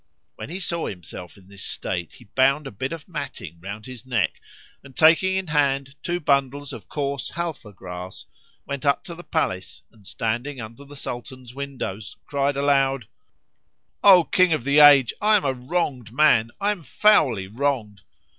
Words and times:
When 0.35 0.49
he 0.49 0.59
saw 0.59 0.87
himself 0.87 1.37
in 1.37 1.47
this 1.47 1.61
state, 1.63 2.13
he 2.15 2.23
bound 2.23 2.65
a 2.65 2.71
bit 2.71 2.91
of 2.91 3.05
matting[FN#35] 3.05 3.63
round 3.63 3.85
his 3.85 4.03
neck 4.03 4.41
and, 4.83 4.95
taking 4.97 5.35
in 5.35 5.45
hand 5.45 5.93
two 6.01 6.19
bundles 6.19 6.73
of 6.73 6.89
coarse 6.89 7.29
Halfah 7.29 7.75
grass,[FN#36] 7.75 8.65
went 8.65 8.83
up 8.83 9.03
to 9.03 9.13
the 9.13 9.23
palace 9.23 9.83
and 9.91 10.07
standing 10.07 10.59
under 10.59 10.85
the 10.85 10.95
Sultan's 10.95 11.53
windows 11.53 12.17
cried 12.25 12.57
aloud, 12.57 13.05
"O 14.03 14.23
King 14.23 14.53
of 14.53 14.63
the 14.63 14.79
age, 14.79 15.13
I 15.21 15.37
am 15.37 15.45
a 15.45 15.53
wronged 15.53 16.11
man! 16.11 16.49
I 16.59 16.71
am 16.71 16.81
foully 16.81 17.45
wronged!" 17.45 18.01